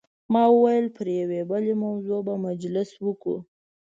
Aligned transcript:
ما 0.33 0.43
وویل 0.53 0.85
پر 0.95 1.07
یوې 1.19 1.41
بلې 1.49 1.73
موضوع 1.83 2.19
به 2.27 2.33
مجلس 2.47 2.89
وکړو. 3.05 3.37